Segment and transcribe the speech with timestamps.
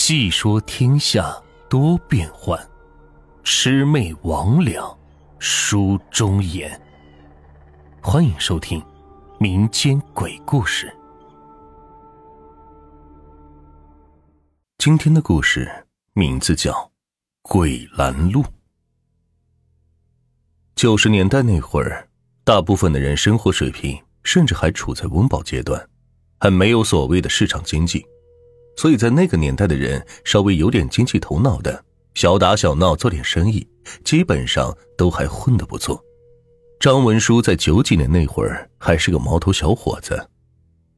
[0.00, 1.36] 细说天下
[1.68, 2.56] 多变幻，
[3.42, 4.96] 魑魅魍魉
[5.40, 6.80] 书中言。
[8.00, 8.80] 欢迎收听
[9.40, 10.96] 民间鬼故事。
[14.78, 15.68] 今天的故事
[16.12, 16.72] 名字叫
[17.42, 18.40] 《鬼拦路》。
[20.76, 22.08] 九十年代那会儿，
[22.44, 25.86] 大部分的人生活水平甚至还处在温饱阶段，
[26.38, 28.06] 还没有所谓的市场经济。
[28.78, 31.84] 所以在那个年代的人，稍微有点经济头脑的，
[32.14, 33.66] 小打小闹做点生意，
[34.04, 36.00] 基本上都还混得不错。
[36.78, 40.30] 张文书在九几年那会儿还是个毛头小伙子，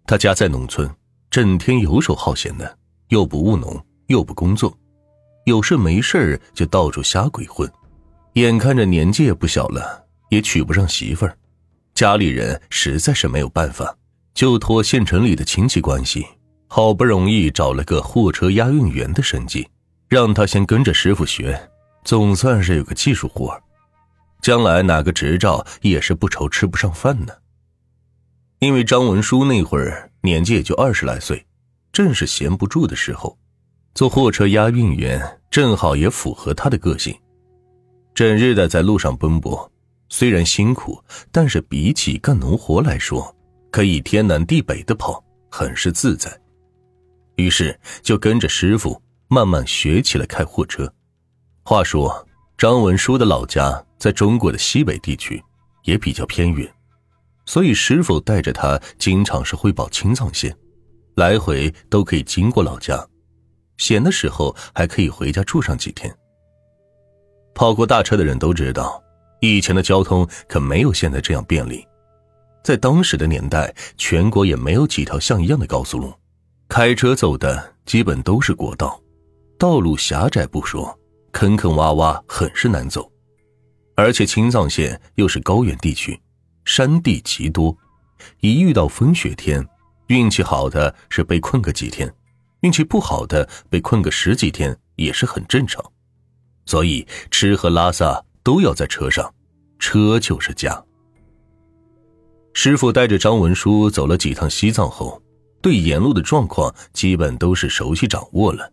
[0.04, 0.94] 他家在农村，
[1.30, 4.76] 整天游手好闲的，又不务农，又不工作，
[5.46, 7.66] 有事没事就到处瞎鬼混。
[8.34, 11.34] 眼看着年纪也不小了，也娶不上媳妇儿，
[11.94, 13.96] 家里人实在是没有办法，
[14.34, 16.26] 就托县城里的亲戚关系。
[16.72, 19.68] 好不容易找了个货车押运员的生计，
[20.08, 21.60] 让他先跟着师傅学，
[22.04, 23.60] 总算是有个技术活
[24.40, 27.32] 将来拿个执照也是不愁吃不上饭呢。
[28.60, 31.44] 因为张文书那会儿年纪也就二十来岁，
[31.90, 33.36] 正是闲不住的时候，
[33.92, 37.12] 做货车押运员正好也符合他的个性，
[38.14, 39.68] 整日的在路上奔波，
[40.08, 43.34] 虽然辛苦，但是比起干农活来说，
[43.72, 46.39] 可以天南地北的跑，很是自在。
[47.40, 50.92] 于是就跟着师傅慢慢学起了开货车。
[51.62, 52.26] 话说
[52.58, 55.42] 张文书的老家在中国的西北地区，
[55.84, 56.70] 也比较偏远，
[57.46, 60.54] 所以师傅带着他经常是会跑青藏线，
[61.16, 63.06] 来回都可以经过老家，
[63.78, 66.14] 闲的时候还可以回家住上几天。
[67.54, 69.02] 跑过大车的人都知道，
[69.40, 71.86] 以前的交通可没有现在这样便利，
[72.62, 76.12] 在当时的年代，全国也没有几条像样的高速路。
[76.70, 79.02] 开车走的基本都是国道，
[79.58, 80.96] 道路狭窄不说，
[81.32, 83.10] 坑坑洼洼，很是难走。
[83.96, 86.18] 而且青藏线又是高原地区，
[86.64, 87.76] 山地极多，
[88.38, 89.66] 一遇到风雪天，
[90.06, 92.08] 运气好的是被困个几天，
[92.60, 95.84] 运气不好的被困个十几天也是很正常。
[96.66, 99.34] 所以吃喝拉撒都要在车上，
[99.80, 100.80] 车就是家。
[102.54, 105.20] 师傅带着张文书走了几趟西藏后。
[105.62, 108.72] 对沿路的状况基本都是熟悉掌握了，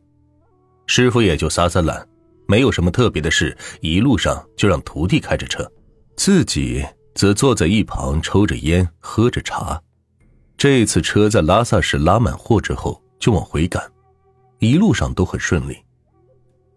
[0.86, 2.08] 师傅也就撒撒懒，
[2.48, 5.70] 没有什么特别的事，一路上就让徒弟开着车，
[6.16, 9.81] 自己则坐在一旁抽着烟，喝着茶。
[10.58, 13.84] 这次车在拉萨市拉满货之后就往回赶，
[14.59, 15.78] 一路上都很顺利。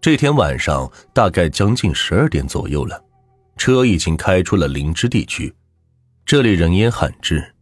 [0.00, 3.03] 这天晚上大概将近十二点左右了，
[3.56, 5.54] 车已经开出了林芝地区，
[6.27, 7.54] 这里人烟罕至。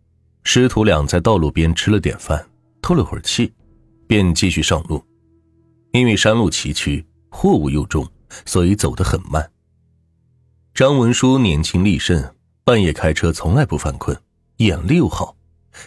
[0.44, 2.48] 师徒俩在道路边吃了点饭，
[2.80, 3.52] 透了会儿气，
[4.06, 5.04] 便继续上路。
[5.92, 8.06] 因为山路崎岖，货物又重，
[8.46, 9.50] 所以走得很慢。
[10.74, 12.34] 张文书年轻力盛，
[12.64, 14.16] 半夜开车从来不犯困，
[14.58, 15.36] 眼力又好，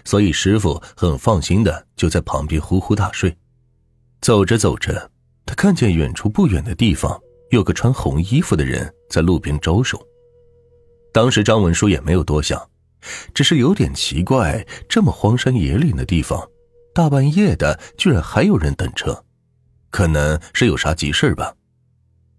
[0.04, 3.36] 所以师傅很放心的就在旁边呼呼大睡。
[4.22, 5.12] 走着走着，
[5.46, 7.20] 他看见远处不远的地方
[7.50, 10.00] 有个穿红衣服的人在路边招手。
[11.12, 12.71] 当时张文书也没有多想。
[13.34, 16.42] 只是有点奇怪，这么荒山野岭的地方，
[16.94, 19.24] 大半夜的居然还有人等车，
[19.90, 21.54] 可能是有啥急事吧。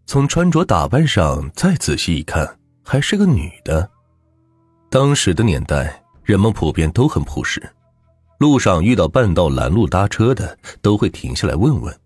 [0.06, 3.88] 从穿着打扮上再仔细一看，还是个女的。
[4.90, 7.62] 当时的年代，人们普遍都很朴实，
[8.38, 11.96] 路上遇到半道拦路搭车的，都会停下来问问。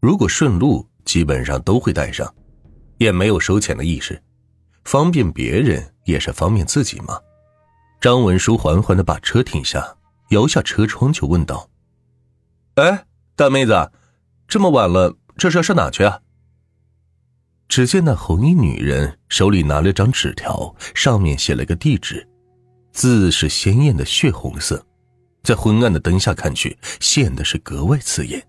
[0.00, 2.34] 如果顺路，基本上都会带上，
[2.98, 4.20] 也没有收钱的意识，
[4.84, 7.18] 方便别人也是方便自己嘛。
[8.00, 9.96] 张文书缓缓的把车停下，
[10.30, 11.68] 摇下车窗就问道
[12.76, 13.90] ：“哎，大妹子，
[14.46, 16.20] 这么晚了，这是要上哪去啊？”
[17.68, 22.28] 只见那红衣女人手里拿了张纸条，上面写了个地址，
[22.92, 24.86] 字是鲜艳的血红色，
[25.42, 28.46] 在昏暗的灯下看去，显得是格外刺眼。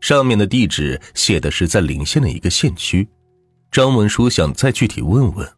[0.00, 3.06] 上面的地址写的是在临县的一个县区，
[3.70, 5.52] 张文书想再具体问问。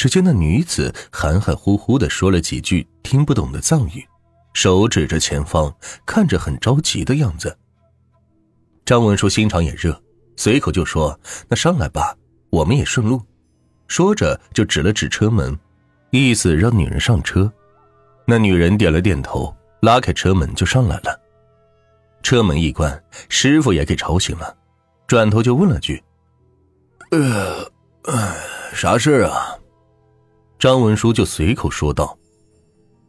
[0.00, 4.02] 只见那女子含含糊糊的说了几句听不懂的藏语，
[4.54, 5.70] 手指着前方，
[6.06, 7.54] 看着很着急的样子。
[8.86, 10.02] 张文书心肠也热，
[10.38, 12.16] 随口就说：“那上来吧，
[12.48, 13.20] 我们也顺路。”
[13.88, 15.54] 说着就指了指车门，
[16.08, 17.52] 意思让女人上车。
[18.24, 21.20] 那女人点了点头，拉开车门就上来了。
[22.22, 24.56] 车门一关，师傅也给吵醒了，
[25.06, 26.02] 转头就问了句
[27.12, 27.70] ：“呃，
[28.72, 29.54] 啥事啊？”
[30.60, 32.18] 张文书就随口说道：“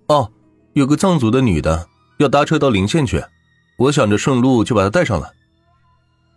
[0.08, 0.32] 哦，
[0.72, 1.86] 有个藏族的女的
[2.18, 3.22] 要搭车到临县去，
[3.78, 5.34] 我想着顺路就把她带上了。”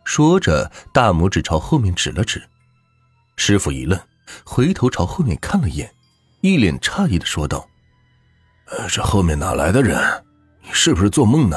[0.05, 2.43] 说着，大拇指朝后面指了指。
[3.37, 3.99] 师傅一愣，
[4.45, 5.95] 回头朝后面看了一眼，
[6.41, 7.65] 一脸诧异的说道：“，
[8.91, 9.97] 这后面哪来的人？
[10.65, 11.57] 你是不是做梦呢？”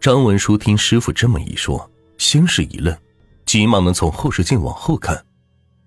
[0.00, 2.96] 张文书听师傅这么一说，先是一愣，
[3.44, 5.26] 急忙的从后视镜往后看，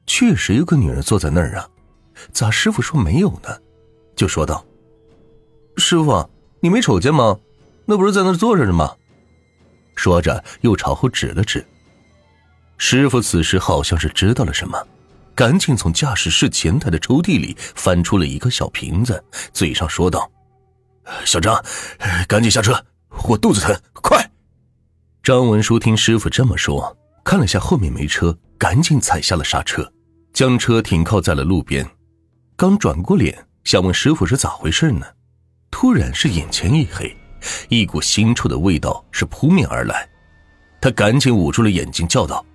[0.06, 1.68] 确实有个女人坐在那儿啊，
[2.32, 3.50] 咋师傅说没有呢？
[4.16, 4.66] 就说道
[5.78, 6.30] ：“师傅，
[6.60, 7.40] 你没瞅见吗？
[7.86, 8.96] 那不是在那坐着呢吗？”
[9.96, 11.66] 说着又朝后指了指。
[12.78, 14.78] 师傅此时好像是知道了什么，
[15.36, 20.30] 赶紧从驾驶室前台的抽屉里翻出了一个小瓶子，嘴上说道
[21.26, 21.64] ：“小张，
[22.28, 22.74] 赶紧下车，
[23.28, 24.32] 我肚子疼，快！”
[25.24, 29.92] 张文书听师傅这么说，看了下后面没车，赶紧踩下了刹车，
[30.34, 31.88] 将车停靠在了路边。
[32.56, 35.06] 刚转过脸想问师傅是咋回事呢，
[35.72, 37.16] 突然是眼前一黑，
[37.70, 40.08] 一股腥臭的味道是扑面而来，
[40.80, 42.46] 他赶紧捂住了眼睛，叫道。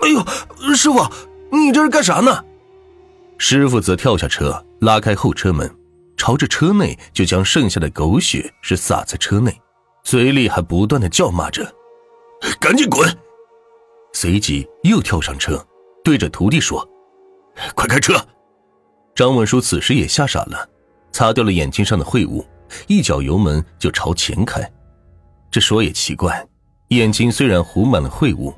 [0.00, 1.08] 哎呦，师傅，
[1.50, 2.44] 你这是干啥呢？
[3.38, 5.72] 师傅则跳下车，拉开后车门，
[6.16, 9.56] 朝着车内就将剩下的狗血是洒在车内，
[10.02, 11.74] 嘴里还不断的叫骂着
[12.60, 13.08] ：“赶紧滚！”
[14.12, 15.64] 随即又跳上车，
[16.04, 16.86] 对着徒弟说
[17.74, 18.14] ：“快开车！”
[19.14, 20.68] 张文书此时也吓傻了，
[21.12, 22.44] 擦掉了眼睛上的秽物，
[22.88, 24.68] 一脚油门就朝前开。
[25.52, 26.44] 这说也奇怪，
[26.88, 28.52] 眼睛虽然糊满了秽物。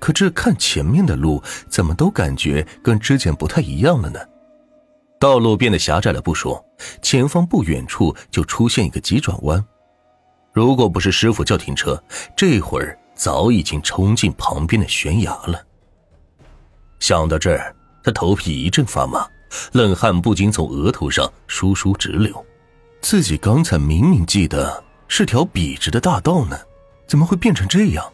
[0.00, 4.20] 可这看前面的路，怎么都感觉跟之前不太一样了呢？
[5.18, 6.64] 道路变得狭窄了不说，
[7.02, 9.62] 前方不远处就出现一个急转弯。
[10.52, 12.00] 如果不是师傅叫停车，
[12.36, 15.60] 这会儿早已经冲进旁边的悬崖了。
[17.00, 19.28] 想到这儿，他头皮一阵发麻，
[19.72, 22.44] 冷汗不禁从额头上疏疏直流。
[23.00, 26.58] 自己刚才明明记得是条笔直的大道呢，
[27.06, 28.04] 怎么会变成这样？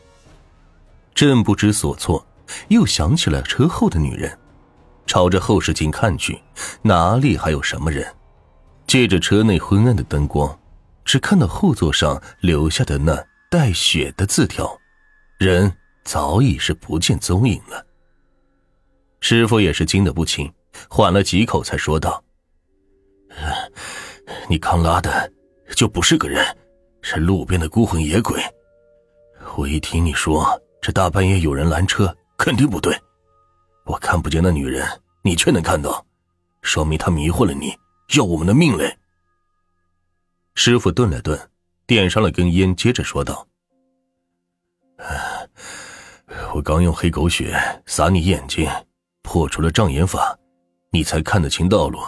[1.15, 2.27] 正不知所措，
[2.69, 4.37] 又想起了车后的女人，
[5.07, 6.41] 朝着后视镜看去，
[6.83, 8.07] 哪里还有什么人？
[8.87, 10.59] 借着车内昏暗的灯光，
[11.05, 14.79] 只看到后座上留下的那带血的字条，
[15.39, 15.73] 人
[16.05, 17.87] 早已是不见踪影了。
[19.21, 20.53] 师傅也是惊得不轻，
[20.89, 22.23] 缓了几口才说道
[24.49, 25.33] ：“你刚拉的，
[25.75, 26.45] 就不是个人，
[27.03, 28.43] 是路边的孤魂野鬼。
[29.57, 30.47] 我一听你说。”
[30.85, 32.95] 这大半夜有人拦车，肯定不对。
[33.87, 34.87] 我看不见那女人，
[35.23, 36.05] 你却能看到，
[36.61, 37.75] 说明她迷惑了你，
[38.15, 38.95] 要我们的命嘞。
[40.57, 41.41] 师傅顿了顿，
[41.87, 43.49] 点上了根烟，接着说道
[46.55, 48.71] ：“我刚用黑狗血撒你眼睛，
[49.23, 50.39] 破除了障眼法，
[50.95, 51.99] 你才看得清道路。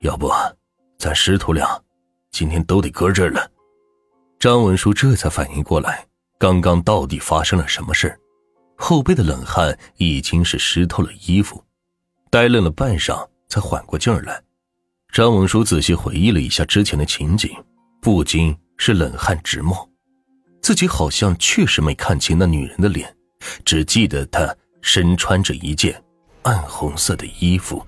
[0.00, 0.28] 要不，
[0.98, 1.80] 咱师徒俩
[2.32, 3.48] 今天都得搁这儿了。”
[4.40, 6.04] 张文书这才反应过来。
[6.36, 8.18] 刚刚到底发生了什么事
[8.76, 11.64] 后背的冷汗已经是湿透了衣服，
[12.28, 14.42] 呆愣了半晌，才缓过劲儿来。
[15.12, 17.48] 张文书仔细回忆了一下之前的情景，
[18.00, 19.88] 不禁是冷汗直冒。
[20.60, 23.16] 自己好像确实没看清那女人的脸，
[23.64, 26.02] 只记得她身穿着一件
[26.42, 27.86] 暗红色的衣服。